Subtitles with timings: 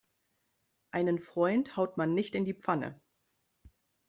[0.89, 2.99] Einen Freund haut man nicht in die Pfanne.